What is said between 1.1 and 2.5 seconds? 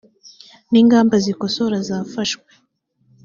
zikosora zafashwe